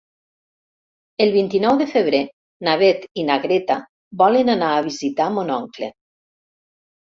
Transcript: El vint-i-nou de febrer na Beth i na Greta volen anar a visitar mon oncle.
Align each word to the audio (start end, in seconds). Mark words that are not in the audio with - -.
El 1.25 1.33
vint-i-nou 1.35 1.77
de 1.81 1.87
febrer 1.91 2.23
na 2.69 2.75
Beth 2.83 3.07
i 3.21 3.27
na 3.29 3.37
Greta 3.45 3.77
volen 4.25 4.53
anar 4.59 4.73
a 4.73 4.83
visitar 4.91 5.33
mon 5.39 5.57
oncle. 5.63 5.95